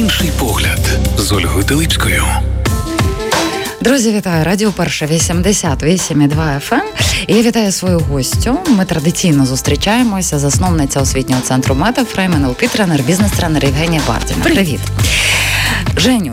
[0.00, 2.24] Інший погляд з Ольгою Телипською.
[3.80, 6.80] Друзі, вітаю радіо перше 88,2 FM.
[7.26, 8.58] І я вітаю свою гостю.
[8.68, 10.38] Ми традиційно зустрічаємося.
[10.38, 14.44] Засновниця освітнього центру Метафрейм, НЛП тренер, бізнес-тренер Євгенія Бардіна.
[14.44, 14.80] Привіт.
[15.96, 16.32] Женю,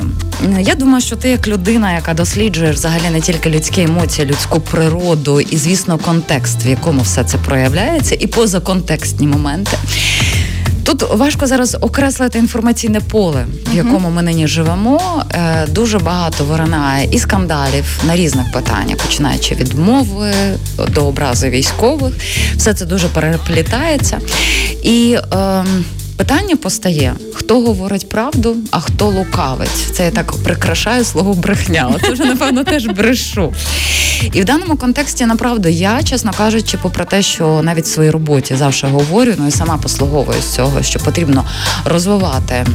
[0.59, 5.41] я думаю, що ти як людина, яка досліджує взагалі не тільки людські емоції, людську природу
[5.41, 9.77] і, звісно, контекст, в якому все це проявляється, і позаконтекстні моменти.
[10.87, 15.23] Тут важко зараз окреслити інформаційне поле, в якому ми нині живемо.
[15.31, 20.31] Е, дуже багато виринає і скандалів на різних питаннях, починаючи від мови
[20.87, 22.13] до образи військових.
[22.57, 24.19] Все це дуже переплітається.
[24.83, 25.65] І е,
[26.17, 29.87] питання постає: хто говорить правду, а хто лукавить.
[29.93, 31.95] Це я так прикрашаю слово брехня.
[32.01, 33.53] Це вже напевно теж брешу.
[34.33, 38.55] І в даному контексті направду я, чесно кажучи, попри те, що навіть в своїй роботі
[38.55, 41.45] завжди говорю, ну і сама послуговую з цього, що потрібно
[41.85, 42.65] розвивати.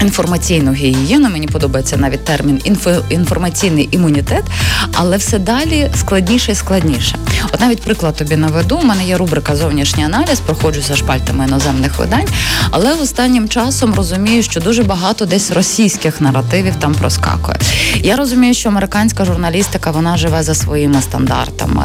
[0.00, 4.44] Інформаційну гігієну, мені подобається навіть термін інфо, інформаційний імунітет,
[4.92, 7.16] але все далі складніше і складніше.
[7.52, 8.76] От навіть приклад тобі наведу.
[8.76, 12.26] У мене є рубрика Зовнішній аналіз, проходжу за шпальтами іноземних видань,
[12.70, 17.58] але останнім часом розумію, що дуже багато десь російських наративів там проскакує.
[18.02, 21.84] Я розумію, що американська журналістика вона живе за своїми стандартами.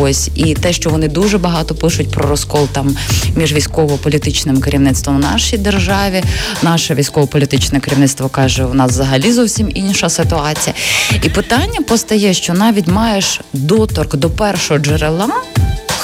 [0.00, 2.96] Ось і те, що вони дуже багато пишуть про розкол там
[3.36, 6.22] між військово-політичним керівництвом в нашій державі.
[6.62, 6.94] Наше
[7.40, 10.74] військово-політичне керівництво каже, у нас взагалі зовсім інша ситуація.
[11.22, 15.28] І питання постає, що навіть маєш доторк до першого джерела.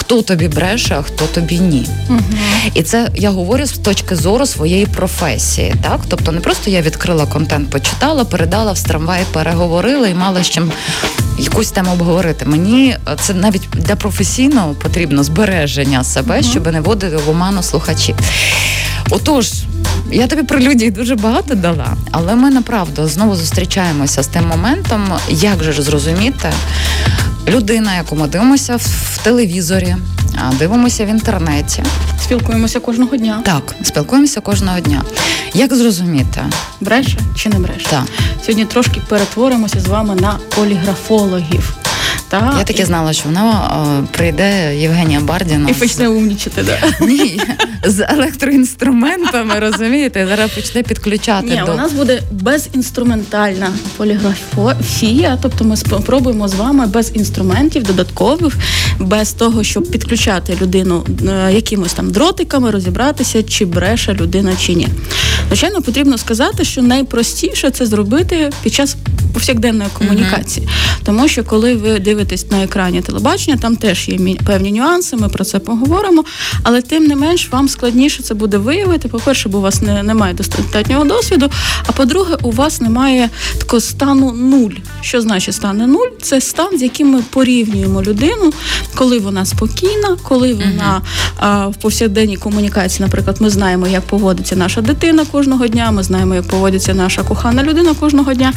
[0.06, 2.20] Хто тобі бреше, а хто тобі ні, угу.
[2.74, 5.74] і це я говорю з точки зору своєї професії.
[5.82, 10.50] Так, тобто не просто я відкрила контент, почитала, передала в трамваї, переговорила і мала з
[10.50, 10.72] чим
[11.38, 12.44] якусь тему обговорити.
[12.44, 16.50] Мені це навіть для професійного потрібно збереження себе, угу.
[16.50, 18.16] щоб не вводити в оману слухачів.
[19.10, 19.52] Отож.
[20.12, 25.12] Я тобі про людей дуже багато дала, але ми направду знову зустрічаємося з тим моментом,
[25.28, 26.52] як же ж зрозуміти,
[27.48, 29.96] людина, яку ми дивимося в телевізорі,
[30.58, 31.82] дивимося в інтернеті.
[32.22, 33.42] Спілкуємося кожного дня.
[33.44, 35.02] Так, спілкуємося кожного дня.
[35.54, 36.40] Як зрозуміти?
[36.80, 37.86] Бреше чи не бреше?
[37.90, 38.04] Так.
[38.40, 41.76] Сьогодні трошки перетворимося з вами на поліграфологів.
[42.28, 45.70] Та, Я таки знала, що вона о, прийде Євгенія Бардіна.
[45.70, 47.06] І почне умнічити, да.
[47.06, 47.40] Ні,
[47.84, 51.46] з електроінструментами, розумієте, зараз почне підключати.
[51.46, 51.72] Ні, до...
[51.72, 58.54] у нас буде безінструментальна поліграфія, тобто ми спробуємо з вами без інструментів додаткових,
[58.98, 64.88] без того, щоб підключати людину е, якимось там дротиками, розібратися, чи бреше людина чи ні.
[65.48, 68.96] Звичайно, потрібно сказати, що найпростіше це зробити під час
[69.32, 71.04] повсякденної комунікації, mm-hmm.
[71.04, 75.16] тому що коли ви дивитесь на екрані телебачення, там теж є певні нюанси.
[75.16, 76.24] Ми про це поговоримо.
[76.62, 79.08] Але тим не менш вам складніше це буде виявити.
[79.08, 81.50] По перше, бо у вас не, немає достатнього досвіду.
[81.86, 84.72] А по-друге, у вас немає такого стану нуль.
[85.00, 86.08] Що значить стане нуль?
[86.22, 88.52] Це стан, з яким ми порівнюємо людину,
[88.94, 91.46] коли вона спокійна, коли вона mm-hmm.
[91.46, 95.90] а, в повсякденній комунікації, наприклад, ми знаємо, як поводиться наша дитина кожного дня.
[95.90, 98.52] Ми знаємо, як поводиться наша кохана людина кожного дня.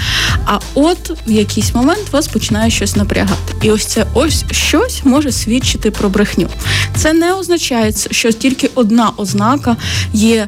[0.46, 3.49] А от в якийсь момент вас починає щось напрягати.
[3.62, 6.48] І ось це ось щось може свідчити про брехню.
[6.96, 9.78] Це не означає, що тільки одна ознака
[10.14, 10.48] є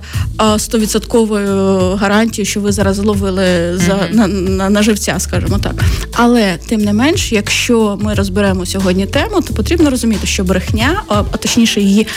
[0.58, 4.16] стовідсотковою гарантією, що ви зараз зловили за mm-hmm.
[4.16, 5.74] на, на, на живця, скажімо так.
[6.14, 11.24] Але тим не менш, якщо ми розберемо сьогодні тему, то потрібно розуміти, що брехня, а
[11.24, 12.08] точніше, її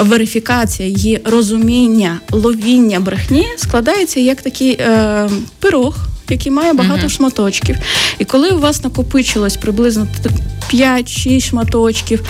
[0.00, 5.96] верифікація, її розуміння, ловіння брехні складається як такий е, пирог
[6.30, 7.16] який має багато uh-huh.
[7.16, 7.76] шматочків.
[8.18, 10.06] І коли у вас накопичилось приблизно
[10.72, 12.22] 5-6 шматочків,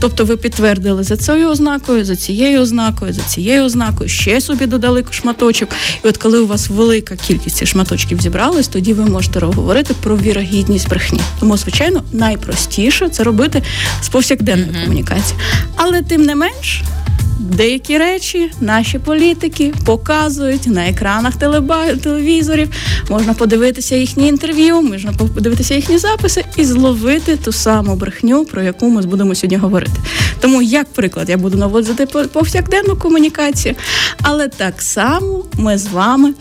[0.00, 5.04] тобто ви підтвердили за цією ознакою, за цією ознакою, за цією ознакою, ще собі додали
[5.10, 5.68] шматочок.
[6.04, 10.16] І от коли у вас велика кількість цих шматочків зібралась, тоді ви можете говорити про
[10.16, 11.20] вірогідність брехні.
[11.40, 13.62] Тому, звичайно, найпростіше це робити
[14.02, 14.84] з повсякденної uh-huh.
[14.84, 15.40] комунікації.
[15.76, 16.82] Але тим не менш.
[17.40, 21.94] Деякі речі наші політики показують на екранах телеба...
[21.94, 22.68] телевізорів.
[23.10, 28.88] Можна подивитися їхні інтерв'ю, можна подивитися їхні записи і зловити ту саму брехню, про яку
[28.88, 29.92] ми будемо сьогодні говорити.
[30.40, 33.74] Тому, як приклад, я буду наводити повсякденну комунікацію,
[34.22, 36.34] але так само ми з вами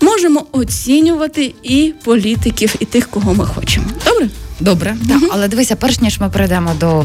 [0.00, 3.86] можемо оцінювати і політиків, і тих, кого ми хочемо.
[4.06, 4.28] Добре.
[4.62, 7.04] Добре, так, але дивися, перш ніж ми перейдемо до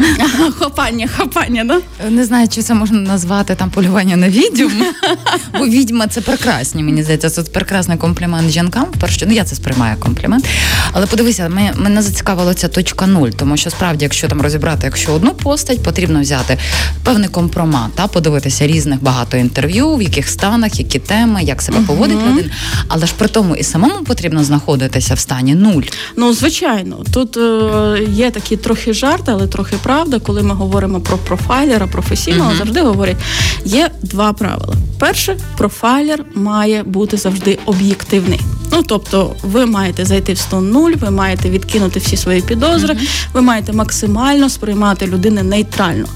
[0.58, 2.08] Хапання, хапання, да?
[2.10, 4.70] не знаю, чи це можна назвати там полювання на відьм,
[5.58, 6.82] бо відьма це прекрасні.
[6.82, 8.86] Мені здається, це прекрасний комплімент жінкам.
[8.94, 10.48] Вперше ну я це сприймаю комплімент.
[10.92, 15.12] Але подивися, мене, мене зацікавила ця точка нуль, тому що справді, якщо там розібрати, якщо
[15.12, 16.58] одну постать, потрібно взяти
[17.04, 22.18] певний компромат, та подивитися різних багато інтерв'ю, в яких станах, які теми, як себе поводить
[22.28, 22.50] людина.
[22.88, 25.82] Але ж при тому і самому потрібно знаходитися в стані нуль.
[26.16, 31.16] Ну, звичайно, тут е, є такі трохи жарт, але трохи правда, коли ми говоримо про
[31.16, 32.58] профайлера професійного, Мгм.
[32.58, 33.16] завжди говорять,
[33.64, 34.74] є два правила.
[34.98, 38.40] Перше, профайлер має бути завжди об'єктивний.
[38.72, 42.96] Ну, тобто, ви маєте зайти в стон нуль, ви маєте відкинути всі свої підозри,
[43.32, 46.06] ви маєте максимально сприймати людину нейтрально.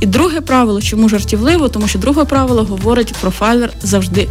[0.00, 4.28] І друге правило, чому жартівливо, тому що друге правило говорить, профайлер завжди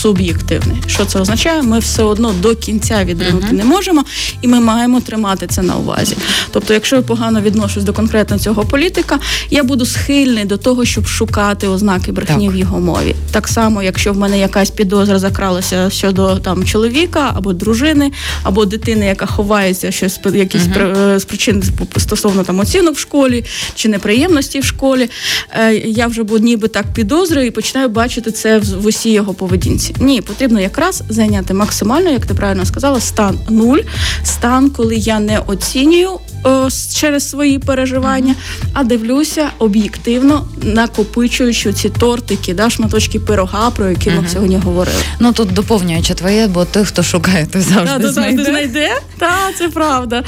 [0.00, 0.76] суб'єктивний.
[0.86, 1.62] Що це означає?
[1.62, 4.04] Ми все одно до кінця відринути не можемо,
[4.42, 6.16] і ми маємо тримати це на увазі.
[6.52, 9.18] Тобто, якщо я погано відношусь до конкретно цього політика,
[9.50, 12.54] я буду схильний до того, щоб шукати ознаки брехні Так.
[12.54, 13.14] в його мові.
[13.30, 18.12] Так само, якщо в мене якась підозра закралася щодо там чоловіка або дружини,
[18.42, 21.62] або дитини, яка ховається щось якісь е, з причин
[21.96, 23.44] стосовно там оцінок в школі
[23.74, 25.10] чи неприємності в школі,
[25.50, 29.85] е, я вже бо ніби так підозрюю і починаю бачити це в усій його поведінці.
[30.00, 33.78] Ні, потрібно якраз зайняти максимально, як ти правильно сказала, стан нуль,
[34.24, 36.10] стан, коли я не оцінюю
[36.46, 38.34] е, с- через свої переживання,
[38.72, 44.96] а дивлюся об'єктивно, накопичуючи ці тортики, да, шматочки пирога, про які ми сьогодні говорили.
[45.20, 48.36] Ну тут доповнюючи твоє, бо той, хто шукає, той завжди Да, то знайде.
[48.36, 48.90] завжди знайде.
[49.18, 50.22] Так, це правда.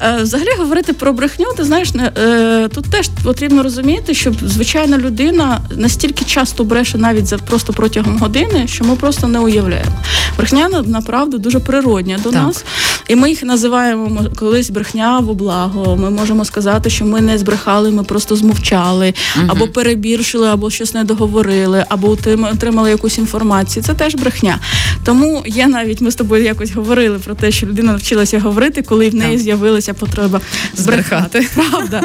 [0.00, 5.60] Е, Взагалі говорити про брехню, ти знаєш, е, тут теж потрібно розуміти, що звичайна людина
[5.76, 9.90] настільки часто бреше навіть за просто протягом години, що ми просто не уявляємо.
[10.38, 12.42] Брехня на- направду дуже природня до Так.
[12.42, 12.64] нас,
[13.08, 15.96] і ми їх називаємо колись брехня в благо.
[15.96, 19.14] Ми можемо сказати, що ми не збрехали, ми просто змовчали,
[19.46, 22.16] або перебільшили, або щось не договорили, або
[22.52, 23.82] отримали якусь інформацію.
[23.82, 24.58] Це теж брехня.
[25.04, 29.08] Тому є навіть ми з тобою якось говорили про те, що людина навчилася говорити, коли
[29.08, 30.40] в неї з'явилася потреба
[30.74, 31.46] збрехати.
[31.54, 32.02] Правда,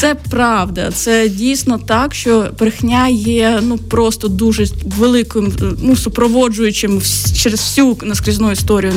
[0.00, 0.90] це правда.
[0.94, 4.66] Це дійсно так, що брехня є ну просто дуже
[4.98, 5.52] великим,
[5.82, 7.02] ну супроводжуючим
[7.36, 8.92] через всю наскрізну історію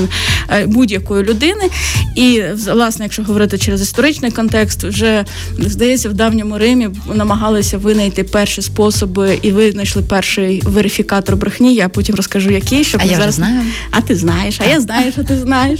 [0.49, 1.69] е, будь-якої людини.
[2.15, 5.25] І власне, якщо говорити через історичний контекст, вже
[5.59, 11.75] здається, в давньому Римі намагалися винайти перші способи і винайшли перший верифікатор брехні.
[11.75, 13.61] Я потім розкажу, який, щоб А я зараз знаю.
[13.91, 15.79] а ти знаєш, а я знаю, що ти знаєш.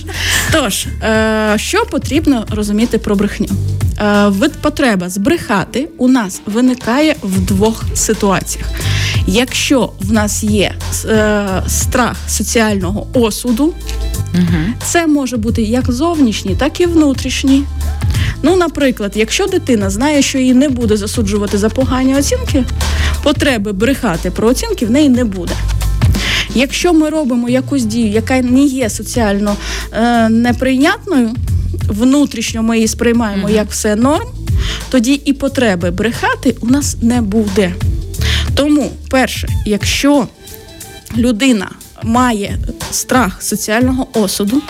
[0.52, 3.48] Тож, е, що потрібно розуміти про брехню?
[4.02, 8.68] Е, вид потреба збрехати у нас виникає в двох ситуаціях.
[9.28, 10.74] Якщо в нас є
[11.06, 13.74] е, страх соціального осуду,
[14.84, 17.64] це може бути як зовнішній, так і внутрішній.
[18.44, 22.64] Ну, наприклад, якщо дитина знає, що її не буде засуджувати за погані оцінки,
[23.24, 25.54] потреби брехати про оцінки в неї не буде.
[26.56, 29.56] Якщо ми робимо якусь дію, яка не є соціально
[29.94, 31.30] е, неприйнятною,
[31.88, 34.28] внутрішньо ми її сприймаємо як все норм,
[34.90, 37.74] тоді і потреби брехати у нас не буде.
[38.56, 40.28] Тому, перше, якщо
[41.18, 41.70] людина
[42.04, 42.58] має
[42.92, 44.62] страх соціального осуду,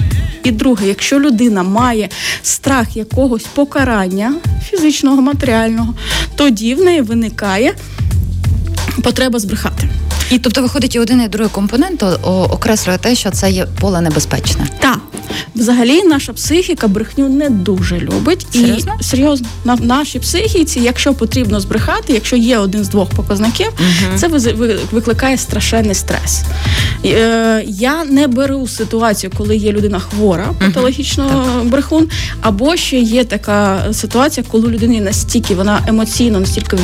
[0.44, 2.10] і друге, якщо людина має
[2.44, 4.34] страх якогось покарання
[4.70, 5.94] фізичного, матеріального,
[6.36, 7.76] тоді в неї виникає
[9.04, 9.90] потреба збрехати.
[10.32, 14.68] І тобто виходить і один і другий компонент окреслює те, що це є поле небезпечне.
[14.80, 15.00] Так.
[15.56, 18.48] Взагалі наша психіка брехню не дуже любить.
[18.54, 18.94] Серйозно?
[19.00, 23.68] І серйозно, на нашій психіці, якщо потрібно збрехати, якщо є один з двох показників,
[24.16, 26.42] це визи- ви- викликає страшенний стрес.
[27.06, 32.08] Е, я не беру ситуацію, коли є людина хвора, патологічно брехун,
[32.42, 36.78] або ще є така ситуація, коли людині настільки вона емоційно настільки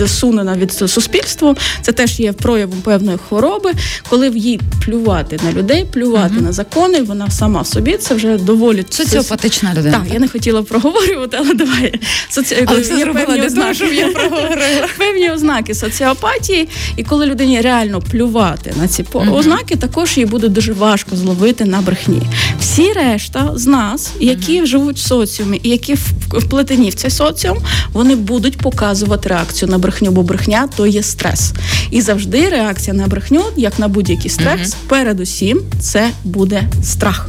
[0.00, 1.54] відсунена від суспільства.
[1.82, 3.72] Це теж є проявом певної хвороби,
[4.10, 8.38] коли в їй плювати на людей, плювати на закони, вона сама в собі це вже
[8.38, 9.98] доволі Соціопатична людина.
[9.98, 12.00] так, я не хотіла проговорювати, але давай.
[12.30, 12.64] Соці...
[12.66, 13.74] Але все зробила певні того, ознаки.
[13.74, 14.88] щоб я проговорила.
[14.98, 20.48] певні ознаки соціопатії, і коли людині реально плювати на ці по- ознаки, також їй буде
[20.48, 22.22] дуже важко зловити на брехні.
[22.60, 25.94] Всі решта з нас, які живуть в соціумі і які
[26.28, 27.58] вплетені в цей соціум,
[27.92, 31.52] вони будуть показувати реакцію на брехню, бо брехня то є стрес.
[31.90, 37.28] І завжди реакція на брехню, як на будь-який стрес, передусім це буде страх.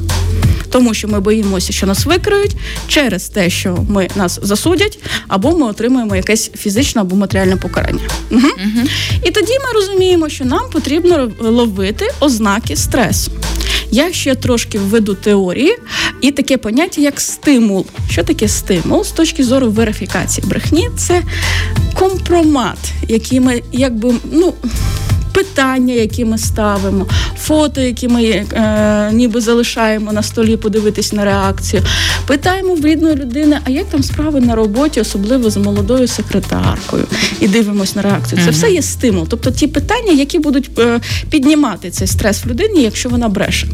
[0.70, 2.56] Тому що ми боїмося, що нас викриють
[2.88, 8.00] через те, що ми нас засудять, або ми отримаємо якесь фізичне або матеріальне покарання.
[8.32, 8.48] Угу.
[9.24, 13.32] І тоді ми розуміємо, що нам потрібно ловити ознаки стресу.
[13.92, 15.78] Я ще трошки введу теорії
[16.22, 17.86] І таке поняття, як стимул.
[18.10, 20.90] Що таке стимул з точки зору верифікації брехні?
[20.98, 21.22] Це
[21.94, 24.54] компромат, який ми якби ну
[25.34, 31.84] питання, які ми ставимо, фото, які ми е, ніби залишаємо на столі, подивитись на реакцію.
[32.28, 37.08] Питаємо в рідної людини, а як там справи на роботі, особливо з молодою секретаркою,
[37.40, 38.42] і дивимось на реакцію.
[38.46, 39.28] Це все є стимул.
[39.30, 41.00] Тобто ті питання, які будуть е,
[41.30, 43.68] піднімати цей стрес в людині, якщо вона бреше.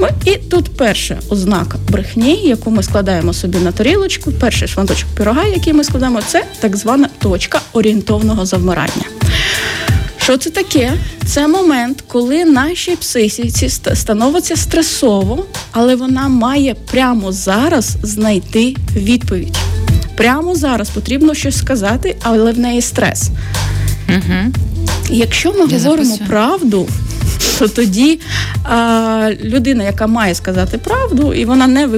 [0.00, 5.44] Ну, і тут перша ознака брехні, яку ми складаємо собі на тарілочку, перший шванточок пірога,
[5.44, 9.04] який ми складаємо, це так звана точка орієнтовного завмирання.
[10.28, 10.92] Що це таке?
[11.26, 19.56] Це момент, коли нашій психіці становиться стресово, але вона має прямо зараз знайти відповідь.
[20.16, 23.30] Прямо зараз потрібно щось сказати, але в неї стрес.
[24.08, 24.52] Угу.
[25.10, 26.28] Якщо ми Я говоримо записую.
[26.28, 26.88] правду,
[27.58, 28.20] то тоді
[28.64, 31.88] а, людина, яка має сказати правду, і вона не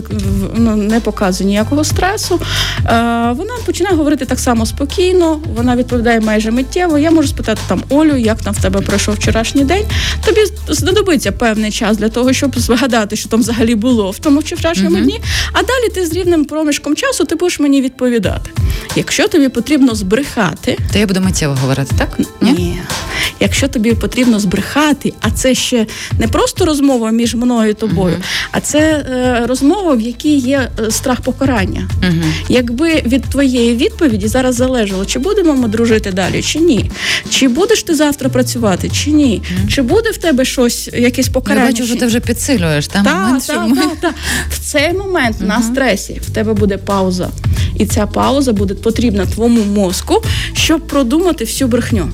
[0.54, 2.40] ну, не показує ніякого стресу,
[2.85, 6.99] а, вона починає говорити так само спокійно, вона відповідає майже миттєво.
[6.99, 9.85] Я можу спитати там Олю, як там в тебе пройшов вчорашній день.
[10.26, 14.97] Тобі знадобиться певний час для того, щоб згадати, що там взагалі було в тому вчорашньому
[14.97, 15.02] uh-huh.
[15.02, 15.20] дні.
[15.52, 18.50] А далі ти з рівним проміжком часу ти будеш мені відповідати.
[18.97, 22.18] Якщо тобі потрібно збрехати, то я буду миттєво говорити, так?
[22.40, 22.52] Ні.
[22.52, 22.78] Ні.
[23.40, 25.87] Якщо тобі потрібно збрехати, а це ще
[26.18, 28.49] не просто розмова між мною і тобою, uh-huh.
[28.50, 31.88] а це е, розмова, в якій є е, страх покарання.
[32.02, 32.25] Uh-huh.
[32.49, 36.90] Якби від твоєї відповіді зараз залежало, чи будемо ми дружити далі, чи ні,
[37.30, 41.66] чи будеш ти завтра працювати, чи ні, чи буде в тебе щось, якесь покарання.
[41.66, 43.76] Я бачу, що ти вже підсилюєш та так, момент, так, ми...
[43.76, 44.14] так, так.
[44.50, 47.28] в цей момент на стресі в тебе буде пауза,
[47.76, 50.22] і ця пауза буде потрібна твоєму мозку,
[50.52, 52.10] щоб продумати всю брехню.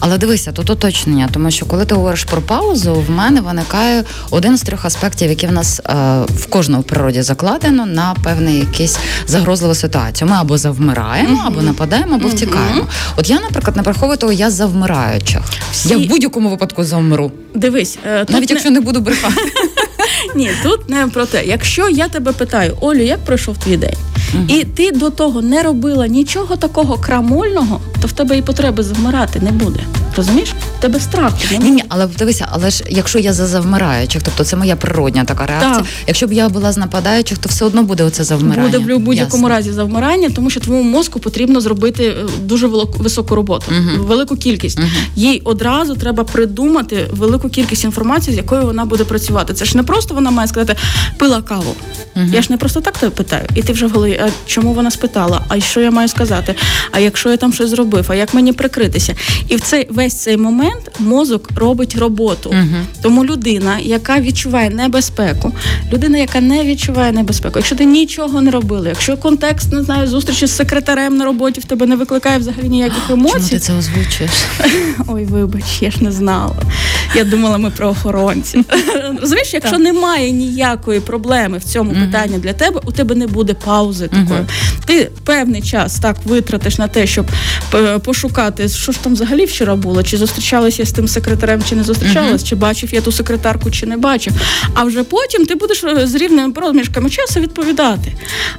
[0.00, 4.56] Але дивися, тут уточнення, тому що коли ти говориш про паузу, в мене виникає один
[4.56, 5.92] з трьох аспектів, які в нас е,
[6.28, 10.30] в кожному природі закладено на певний якийсь загрозливу ситуацію.
[10.30, 11.46] Ми або завмираємо, mm-hmm.
[11.46, 12.36] або нападаємо, або mm-hmm.
[12.36, 12.86] втікаємо.
[13.16, 15.40] От я, наприклад, не приховую того, я завмираючих.
[15.72, 15.88] Всі...
[15.88, 17.32] Я в будь-якому випадку завмру.
[17.54, 18.54] Дивись, е, навіть не...
[18.54, 19.52] якщо не буду брехати.
[20.36, 21.44] Ні, тут не про те.
[21.44, 23.96] Якщо я тебе питаю, Олю, як пройшов твій день?
[24.34, 24.44] Угу.
[24.48, 29.40] І ти до того не робила нічого такого крамольного, то в тебе і потреби завмирати
[29.40, 29.80] не буде.
[30.16, 30.52] Розумієш?
[30.80, 31.32] Тебе страх.
[31.50, 35.46] Ні, ні, але дивися, але ж якщо я за завмираючих, тобто це моя природня така
[35.46, 35.74] реакція.
[35.74, 35.84] Так.
[36.06, 38.78] Якщо б я була з нападаючих, то все одно буде оце завмирання.
[38.78, 42.66] Буде в будь-якому разі завмирання, тому що твоєму мозку потрібно зробити е, дуже
[42.98, 44.04] високу роботу, угу.
[44.04, 44.78] велику кількість.
[44.78, 44.88] Угу.
[45.16, 49.54] Їй одразу треба придумати велику кількість інформації, з якою вона буде працювати.
[49.54, 50.76] Це ж не просто вона має сказати
[51.16, 51.74] пила каву.
[52.16, 52.26] Угу.
[52.32, 54.90] Я ж не просто так тебе питаю, і ти вже в голові а чому вона
[54.90, 55.44] спитала?
[55.48, 56.54] А що я маю сказати?
[56.92, 59.14] А якщо я там щось зробив, а як мені прикритися?
[59.48, 60.67] І в цей весь цей момент
[60.98, 62.50] мозок робить роботу.
[62.50, 62.76] Угу.
[63.02, 65.52] Тому людина, яка відчуває небезпеку,
[65.92, 70.46] людина, яка не відчуває небезпеку, якщо ти нічого не робила, якщо контекст не знаю, зустрічі
[70.46, 73.34] з секретарем на роботі в тебе не викликає взагалі ніяких емоцій.
[73.34, 74.30] Чому ти це озвучуєш?
[75.06, 76.56] Ой, вибач, я ж не знала.
[77.14, 78.64] Я думала, ми про охоронців.
[79.20, 79.80] Розумієш, якщо так.
[79.80, 84.40] немає ніякої проблеми в цьому mm питанні для тебе, у тебе не буде паузи такої.
[84.84, 87.26] Ти певний час так витратиш на те, щоб
[87.74, 90.16] е, пошукати, що ж там взагалі вчора було, чи
[90.58, 94.32] зустрічалася з тим секретарем, чи не зустрічалась, чи бачив я ту секретарку, чи не бачив.
[94.74, 98.12] А вже потім ти будеш е, з рівними проміжками часу відповідати.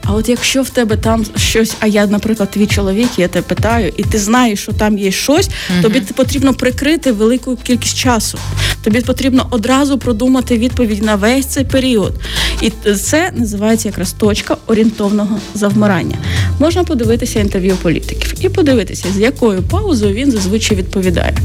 [0.03, 3.93] А от якщо в тебе там щось, а я, наприклад, твій чоловік, я тебе питаю,
[3.97, 5.49] і ти знаєш, що там є щось,
[5.81, 8.37] тобі потрібно прикрити велику кількість часу.
[8.83, 12.13] Тобі потрібно одразу продумати відповідь на весь цей період.
[12.61, 16.15] І це називається якраз точка орієнтовного завмирання.
[16.59, 21.37] Можна подивитися інтерв'ю політиків і подивитися, з якою паузою він зазвичай відповідає.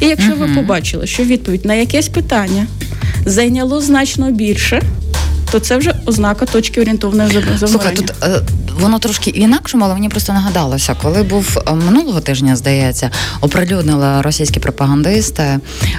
[0.00, 2.66] І якщо ви побачили, що відповідь на якесь питання
[3.26, 4.82] зайняло значно більше
[5.52, 7.68] то це вже ознака точки орієнтовної замирання.
[7.68, 8.12] Слухай, тут
[8.80, 13.10] воно трошки інакшому, але мені просто нагадалося, коли був е, минулого тижня, здається,
[13.40, 15.58] оприлюднили російські пропагандисти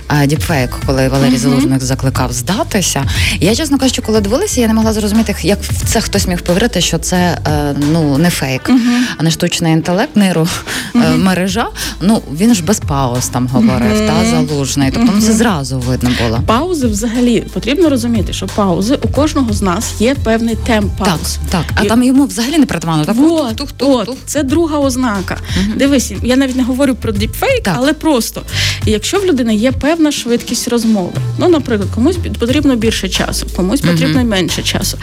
[0.09, 1.37] е, діпфейк, коли Валерій uh-huh.
[1.37, 3.03] Залужник закликав здатися.
[3.39, 6.81] Я чесно кажучи, коли дивилася, я не могла зрозуміти, як в це хтось міг повірити,
[6.81, 8.99] що це е, ну не фейк, uh-huh.
[9.17, 10.47] а не штучний інтелект, нейро
[10.93, 11.17] uh-huh.
[11.17, 11.67] мережа.
[12.01, 14.91] Ну він ж без пауз там говорив, та залужний.
[14.91, 16.39] Тобто ну, це зразу видно було.
[16.45, 21.39] Паузи взагалі потрібно розуміти, що паузи у кожного з нас є певний темп пауз.
[21.49, 21.65] Так, так.
[21.75, 21.87] А І...
[21.87, 23.05] там йому взагалі не притаманно.
[23.05, 24.15] Так, от, тух, тух, от, тух.
[24.25, 25.37] Це друга ознака.
[25.57, 25.73] Угу.
[25.75, 28.41] Дивись, я навіть не говорю про діпфейк, але просто
[28.85, 34.19] якщо в людини є певна швидкість розмови, ну, наприклад, комусь потрібно більше часу, комусь потрібно
[34.19, 34.29] угу.
[34.29, 34.97] менше часу.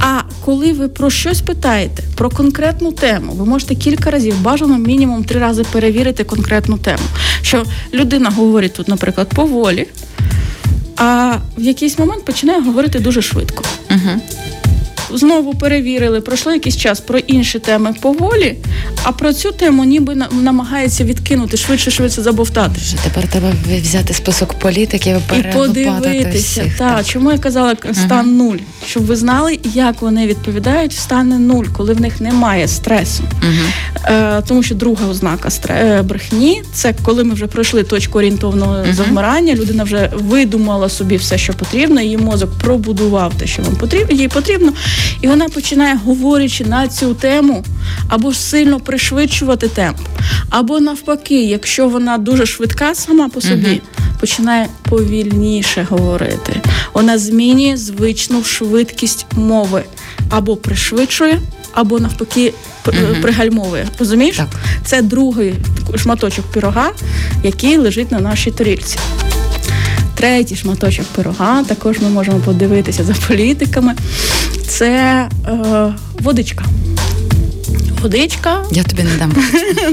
[0.00, 5.24] А коли ви про щось питаєте, про конкретну тему, ви можете кілька разів, бажано мінімум
[5.24, 7.02] три рази перевірити конкретну тему.
[7.42, 9.86] Що людина говорить тут, наприклад, поволі
[11.00, 13.64] а в якийсь момент починає говорити дуже швидко.
[13.90, 14.20] Угу.
[15.12, 18.56] Знову перевірили, пройшло якийсь час про інші теми поволі,
[19.02, 22.80] а про цю тему ніби намагається відкинути швидше, швидше забовтати.
[23.04, 23.52] Тепер треба
[23.82, 26.62] взяти список політиків і подивитися.
[26.62, 31.34] Всіх, так, чому я казала стан нуль, щоб ви знали, як вони відповідають в стані
[31.34, 33.22] нуль, коли в них немає стресу.
[33.22, 34.12] Uh-huh.
[34.12, 38.94] Е, Тому що друга ознака стре- брехні це коли ми вже пройшли точку орієнтовного uh-huh.
[38.94, 44.16] завмирання, людина вже видумала собі все, що потрібно, її мозок пробудував те, що вам потрібно,
[44.16, 44.72] їй потрібно,
[45.20, 47.64] і вона починає говорячи на цю тему
[48.08, 49.98] або ж сильно пришвидшувати темп,
[50.50, 54.20] або навпаки, якщо вона дуже швидка сама по собі, uh-huh.
[54.20, 56.60] починає повільніше говорити.
[56.94, 59.82] Вона змінює звичну швидкість мови
[60.30, 61.40] або пришвидшує,
[61.72, 62.54] або навпаки
[62.84, 63.20] uh-huh.
[63.22, 63.88] пригальмовує.
[63.98, 64.36] Розумієш?
[64.36, 64.48] Так.
[64.84, 65.54] Це другий
[65.96, 66.90] шматочок пірога,
[67.44, 68.98] який лежить на нашій тарільці.
[70.20, 73.94] Третій шматочок пирога, також ми можемо подивитися за політиками.
[74.66, 76.64] Це е, водичка
[78.02, 78.64] водичка.
[78.72, 79.34] Я тобі не дам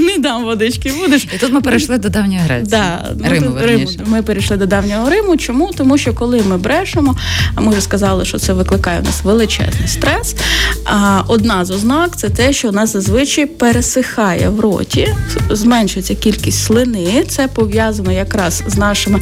[0.04, 0.92] не дам водички.
[1.02, 2.70] Будеш і тут ми перейшли до давньої Греції.
[2.70, 3.86] Да, Риму, Риму.
[4.06, 5.36] Ми перейшли до давнього Риму.
[5.36, 5.70] Чому?
[5.76, 7.16] Тому що коли ми брешемо,
[7.54, 10.36] а ми вже сказали, що це викликає у нас величезний стрес.
[10.84, 15.14] А одна з ознак це те, що у нас зазвичай пересихає в роті,
[15.50, 17.24] зменшується кількість слини.
[17.28, 19.20] Це пов'язано якраз з нашими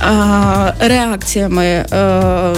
[0.00, 2.54] а, реакціями а,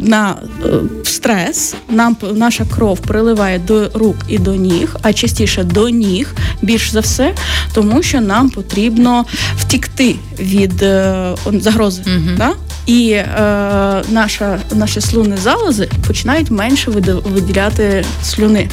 [0.00, 0.34] на
[0.64, 0.68] е,
[1.04, 1.74] стрес.
[1.90, 7.00] Нам наша кров приливає до рук і до ніг а частіше до ніг, більш за
[7.00, 7.34] все,
[7.74, 9.24] тому що нам потрібно
[9.58, 12.02] втікти від е, загрози.
[12.02, 12.52] uh Да?
[12.86, 13.24] І е,
[14.08, 16.90] наша, наші слуни залози починають менше
[17.24, 18.68] виділяти слюни.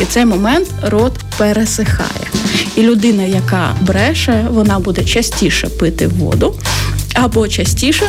[0.00, 2.26] І цей момент рот пересихає.
[2.76, 6.54] І людина, яка бреше, вона буде частіше пити воду
[7.14, 8.06] або частіше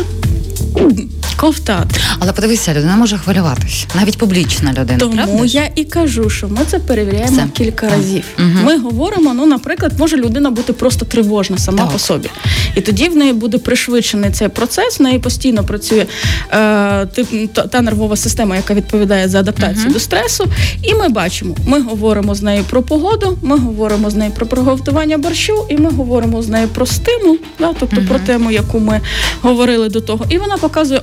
[1.39, 1.99] ковтати.
[2.19, 4.99] Але подивися, людина може хвилюватися, навіть публічна людина.
[4.99, 5.45] Тому правда?
[5.45, 7.47] я і кажу, що ми це перевіряємо це.
[7.53, 7.89] кілька а.
[7.89, 8.23] разів.
[8.39, 8.47] Угу.
[8.63, 11.91] Ми говоримо, ну, наприклад, може людина бути просто тривожна сама так.
[11.91, 12.29] по собі.
[12.75, 16.05] І тоді в неї буде пришвидшений цей процес, в неї постійно працює
[16.51, 17.05] е,
[17.53, 19.93] та, та нервова система, яка відповідає за адаптацію угу.
[19.93, 20.45] до стресу.
[20.83, 25.17] І ми бачимо, ми говоримо з нею про погоду, ми говоримо з нею про приготування
[25.17, 28.05] борщу, і ми говоримо з нею про стимул, да, тобто угу.
[28.09, 29.01] про тему, яку ми
[29.41, 30.25] говорили до того.
[30.29, 31.01] І вона показує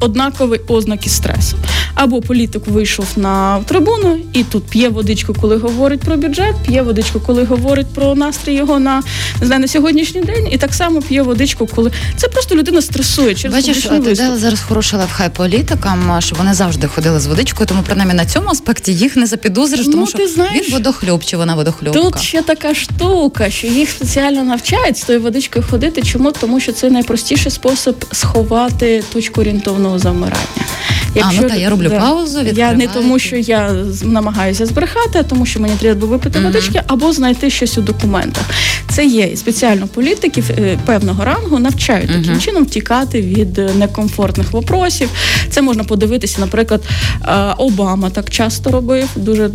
[0.00, 1.56] однакові ознаки стресу.
[1.94, 7.20] Або політик вийшов на трибуну і тут п'є водичку, коли говорить про бюджет, п'є водичку,
[7.20, 9.02] коли говорить про настрій його на
[9.40, 13.34] не знаю, на сьогоднішній день, і так само п'є водичку, коли це просто людина стресує.
[13.34, 17.82] через Бачиш, ти дала зараз хороший лайфхай політикам, щоб вони завжди ходили з водичкою, тому
[17.86, 21.54] принаймні на цьому аспекті їх не запідозриш, тому ну, що знаєш, він водохльоп чи вона
[21.54, 22.00] водохльопка.
[22.00, 26.02] Тут ще така штука, що їх спеціально навчають з тою водичкою ходити.
[26.02, 26.32] Чому?
[26.32, 30.38] Тому що це найпростіший спосіб сховати точку орієнтовного замирання.
[31.14, 35.18] Якщо, а, ну та я роблю да, паузу, я не тому, що я намагаюся збрехати,
[35.18, 36.42] а тому що мені треба випити mm-hmm.
[36.42, 38.44] водички, або знайти щось у документах.
[38.88, 42.22] Це є спеціально політиків е, певного рангу навчають mm-hmm.
[42.22, 45.10] таким чином втікати від е, некомфортних вопросів.
[45.50, 46.82] Це можна подивитися, наприклад,
[47.28, 49.08] е, Обама так часто робив.
[49.16, 49.50] Дуже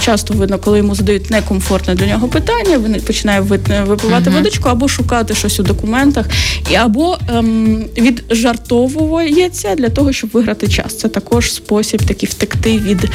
[0.00, 2.78] часто видно, коли йому задають некомфортне для нього питання.
[2.78, 4.34] Він починає випивати mm-hmm.
[4.34, 6.26] водичку або шукати щось у документах,
[6.70, 10.98] і або ем, віджартовується для того, щоб виграти час.
[10.98, 13.10] Це також спосіб такий втекти від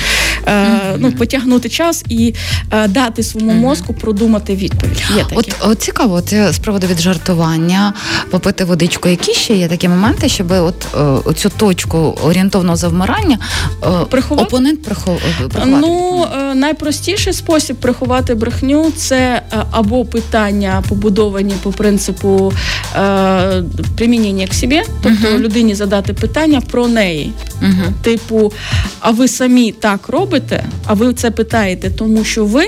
[0.47, 2.33] е, ну потягнути час і
[2.71, 5.03] е, дати своєму мозку продумати відповідь.
[5.15, 5.35] Є такі.
[5.35, 7.93] От, от цікаво, от з приводу від жартування,
[8.33, 9.09] попити водичку.
[9.09, 13.37] Які ще є такі моменти, щоб от е, оцю точку орієнтовного завмирання
[13.83, 14.47] е, приховати?
[14.47, 15.15] опонент прихов...
[15.15, 15.81] Е, приховати?
[15.81, 19.41] Ну найпростіший спосіб приховати брехню це
[19.71, 22.53] або питання побудовані по принципу
[22.95, 23.63] е,
[23.97, 25.39] примінення к собі, тобто uh-huh.
[25.39, 27.33] людині задати питання про неї.
[27.61, 27.91] Uh-huh.
[28.01, 28.53] Типу,
[28.99, 30.63] а ви самі так робите?
[30.85, 32.65] А ви це питаєте, тому що ви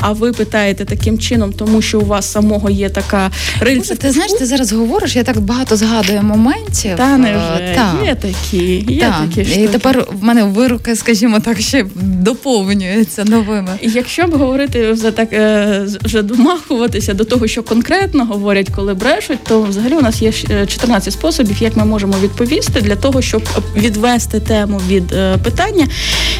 [0.00, 3.94] а ви питаєте таким чином, тому що у вас самого є така рильця.
[3.94, 6.96] Ти знаєш, ти зараз говориш, я так багато згадую моментів.
[6.96, 7.94] Та не вже та.
[8.04, 8.84] є такі.
[8.94, 9.20] є та.
[9.20, 9.62] такі штуки.
[9.62, 13.70] І тепер в мене вироки, скажімо так, ще доповнюються новими.
[13.82, 19.44] Якщо б говорити вже так, е, вже домахуватися до того, що конкретно говорять, коли брешуть,
[19.44, 20.32] то взагалі у нас є
[20.66, 23.42] 14 способів, як ми можемо відповісти для того, щоб
[23.76, 25.86] відвести тему від е, питання.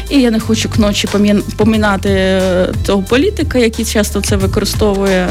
[0.09, 1.07] І я не хочу к ночі
[1.57, 5.27] помінати е, того політика політика, який часто це використовує.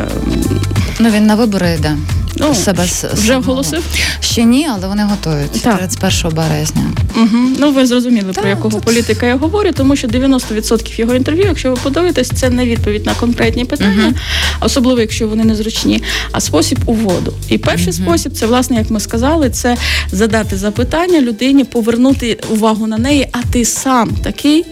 [1.00, 1.96] Ну він на вибори йде.
[2.38, 3.38] Ну, себе вже самого.
[3.38, 3.82] оголосив?
[4.20, 5.78] Ще ні, але вони готують Так.
[5.78, 6.82] 31 березня.
[7.16, 7.38] Угу.
[7.58, 11.70] Ну ви зрозуміли про якого тут- політика я говорю, тому що 90% його інтерв'ю, якщо
[11.70, 14.14] ви подивитесь, це не відповідь на конкретні питання,
[14.60, 17.32] особливо якщо вони незручні, а спосіб уводу.
[17.48, 19.76] І перший спосіб це, власне, як ми сказали, це
[20.12, 23.28] задати запитання людині, повернути увагу на неї.
[23.32, 24.64] А ти сам такий.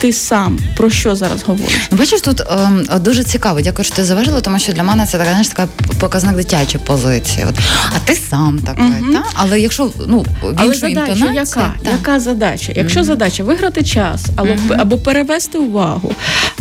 [0.00, 1.88] Ти сам про що зараз говориш?
[1.90, 3.60] Ну, бачиш, тут ем, дуже цікаво.
[3.60, 5.68] Дякую, що ти завершила, тому що для мене це така, знаєш, така
[6.00, 7.46] показник дитячої позиції.
[7.48, 7.54] От,
[7.96, 9.12] а ти сам такий, Мгм.
[9.12, 9.24] та?
[9.34, 11.74] Але якщо ну, в Але задача яка?
[11.84, 11.90] та.
[11.90, 12.72] Яка задача?
[12.76, 16.14] Якщо задача виграти час, або, або перевести увагу,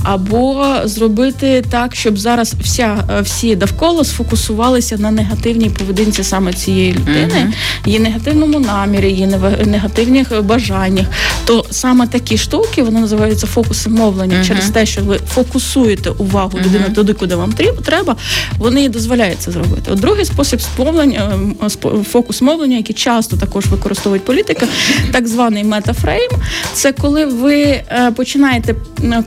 [0.03, 6.93] або зробити так, щоб зараз вся е, всі довкола сфокусувалися на негативній поведінці саме цієї
[6.93, 7.53] людини,
[7.85, 9.27] її негативному намірі, її
[9.65, 11.05] негативних е, бажаннях,
[11.45, 16.85] то саме такі штуки вони називаються фокуси мовлення через те, що ви фокусуєте увагу людини
[16.95, 17.53] туди, куди вам
[17.85, 18.15] треба,
[18.57, 19.91] вони і дозволяють це зробити.
[19.91, 24.67] От другий спосіб мовлення, ем, фокус мовлення, який часто також використовують політики,
[25.11, 26.31] так званий метафрейм.
[26.73, 28.75] Це коли ви е, починаєте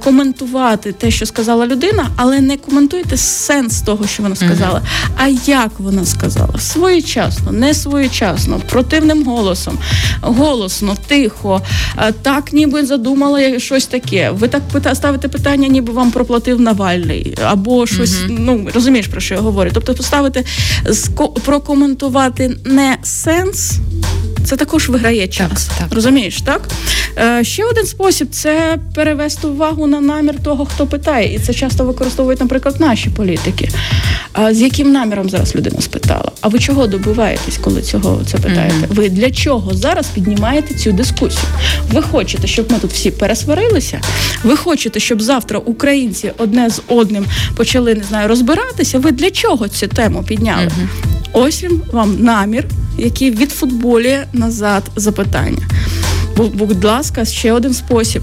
[0.05, 4.83] коментувати те, що сказала людина, але не коментуєте сенс того, що вона сказала,
[5.17, 9.79] а як вона сказала своєчасно, не своєчасно, противним голосом,
[10.21, 11.63] голосно, тихо,
[11.99, 14.31] е, так ніби задумала щось таке.
[14.31, 14.63] Ви так
[14.95, 18.17] ставите питання, ніби вам проплатив Навальний, або щось.
[18.29, 19.71] Ну розумієш про що я говорю.
[19.75, 20.45] Тобто поставити
[21.45, 23.73] прокоментувати не сенс.
[24.45, 25.71] Це також виграє час.
[25.79, 25.89] так.
[25.91, 26.69] Розумієш, так?
[27.19, 31.35] Е, ще один спосіб це перевести увагу на намір того, хто питає.
[31.35, 33.69] І це часто використовують, наприклад, наші політики.
[34.33, 36.33] А з яким наміром зараз людина спитала?
[36.41, 38.87] А ви чого добиваєтесь, коли цього це питаєте?
[38.89, 41.45] Ви для чого зараз піднімаєте цю дискусію?
[41.93, 44.01] Ви хочете, щоб ми тут всі пересварилися?
[44.45, 47.27] Ви хочете, щоб завтра українці одне з одним
[47.57, 48.99] почали не знаю розбиратися?
[48.99, 50.71] Ви для чого цю тему підняли?
[51.33, 52.65] Ось він вам намір,
[52.99, 55.67] який відфутболює назад запитання.
[56.37, 58.23] Бу- Будь ласка, ще один спосіб.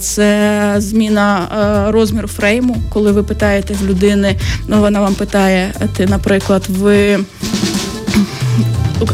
[0.00, 1.48] Це зміна
[1.88, 4.36] е, розміру фрейму, коли ви питаєте в людини,
[4.68, 7.18] ну вона вам питає, ти, наприклад, ви.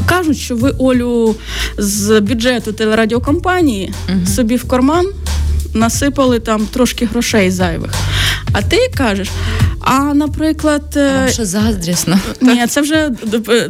[0.06, 1.34] Кажуть, що ви Олю
[1.78, 3.92] з бюджету телерадіокомпанії
[4.36, 5.06] собі в карман
[5.74, 7.90] насипали там трошки грошей зайвих.
[8.52, 9.28] А ти кажеш,
[9.80, 12.18] а наприклад, е, Вам що заздрісно.
[12.40, 13.10] ні, це вже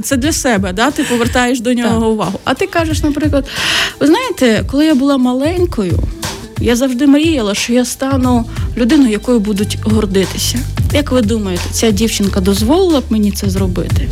[0.03, 0.91] це для себе, да?
[0.91, 2.41] ти повертаєш до нього увагу.
[2.45, 3.45] А ти кажеш, наприклад,
[4.01, 5.99] ви знаєте, коли я була маленькою,
[6.61, 8.45] я завжди мріяла, що я стану
[8.77, 10.59] людиною, якою будуть гордитися.
[10.93, 14.09] Як ви думаєте, ця дівчинка дозволила б мені це зробити?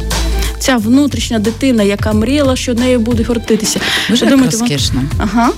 [0.59, 3.81] Ця внутрішня дитина, яка мріяла, що нею буде гордитися.
[4.11, 5.03] Дуже думаєте, розкішно.
[5.19, 5.51] Ага.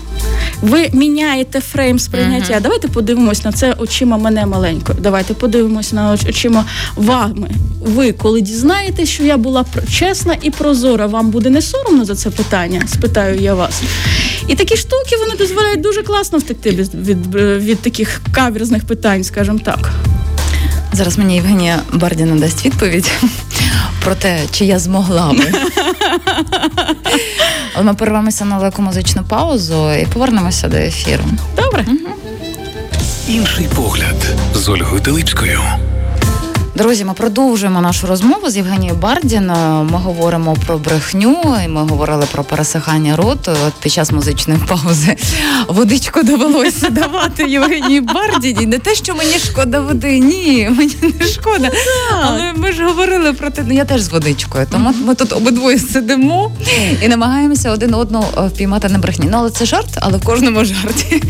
[0.63, 2.61] Ви міняєте фрейм сприйняття.
[2.61, 4.99] Давайте подивимось на це очима мене маленькою.
[5.01, 6.65] Давайте подивимось на очима
[6.97, 7.51] вами.
[7.81, 12.31] Ви, коли дізнаєтесь, що я була чесна і прозора, вам буде не соромно за це
[12.31, 12.83] питання?
[12.87, 13.83] Спитаю я вас.
[14.49, 19.59] І такі штуки вони дозволяють дуже класно втекти від, від, від таких каверзних питань, скажімо
[19.65, 19.91] так.
[20.93, 23.11] Зараз мені Євгенія Бардіна дасть відповідь
[24.05, 25.53] про те, чи я змогла би.
[27.75, 31.25] Але ми перервемося на велику музичну паузу і повернемося до ефіру.
[31.57, 31.85] Добре?
[33.29, 34.17] Інший погляд
[34.55, 35.61] з Ольгою Теличкою.
[36.81, 39.85] Друзі, ми продовжуємо нашу розмову з Євгенією Бардіною.
[39.85, 43.53] Ми говоримо про брехню, і ми говорили про пересихання роту.
[43.67, 45.17] От під час музичної паузи
[45.69, 48.67] водичку довелося давати Євгенії Бардіній.
[48.67, 51.71] Не те, що мені шкода води, ні, мені не шкода.
[52.23, 54.67] Але ми ж говорили про те, ну я теж з водичкою.
[54.71, 56.53] Тому ми тут обидвоє сидимо
[57.03, 59.27] і намагаємося один одного е, впіймати на брехні.
[59.31, 61.23] Ну але це жарт, але в кожному жарті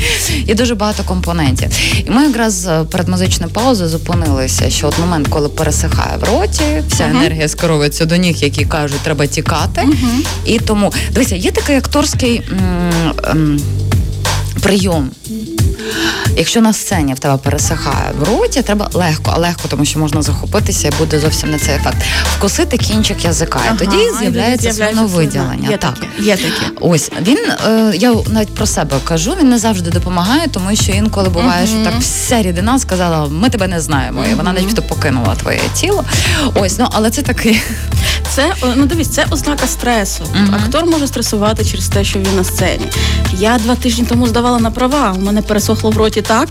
[0.46, 1.68] є дуже багато компонентів.
[2.06, 6.62] І ми якраз е, перед музичною паузою зупинилися, що от момент, коли пересихає в роті,
[6.88, 7.10] вся Ага.
[7.20, 9.88] енергія скеровується до них, які кажуть, треба тікати.
[10.46, 12.42] І тому дивися, є такий акторський.
[12.52, 13.60] м, м-
[14.62, 15.10] Прийом.
[16.40, 20.22] Якщо на сцені в тебе пересихає в роті, треба легко, а легко, тому що можна
[20.22, 21.96] захопитися і буде зовсім не цей ефект.
[22.38, 25.68] Вкусити кінчик язика, і тоді з'являється слюновиділення.
[25.70, 25.94] Є Так.
[25.94, 26.06] таке.
[26.18, 26.66] Є таке.
[26.80, 31.28] Ось він, е, я навіть про себе кажу, він не завжди допомагає, тому що інколи
[31.28, 35.60] буває, що так вся рідина сказала, ми тебе не знаємо, і вона начебто покинула твоє
[35.74, 36.04] тіло.
[36.54, 37.62] Ось, ну але це такий.
[38.34, 40.24] Це ну дивись, це ознака стресу.
[40.34, 40.54] Мгм.
[40.54, 42.86] Актор може стресувати через те, що він на сцені.
[43.38, 45.14] Я два тижні тому здавала на права.
[45.18, 46.48] У мене пересохло в роті так.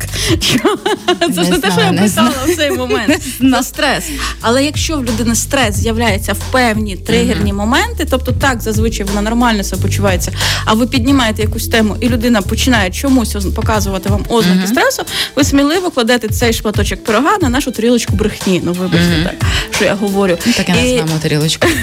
[1.36, 3.22] Це ж Не те, що я писала в цей момент.
[3.40, 4.10] Це стрес.
[4.42, 9.64] Але якщо в людини стрес з'являється в певні тригерні моменти, тобто так зазвичай вона нормально
[9.64, 10.32] себе почувається,
[10.66, 15.04] а ви піднімаєте якусь тему, і людина починає чомусь показувати вам ознаки стресу,
[15.36, 18.62] ви сміливо кладете цей шматочок пирога на нашу тарілочку брехні.
[18.66, 20.38] Ну вибачте, так що я говорю.
[20.46, 21.68] Ну, так я називаємо тарілочку.